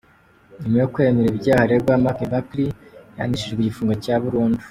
[0.59, 2.69] Nyuma yo kwemera ibi byaha aregwa Mark Buckley
[3.15, 4.59] yahanishijwe igifungo cya burundu.